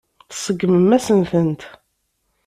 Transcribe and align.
Tseggmem-asen-tent. 0.29 1.61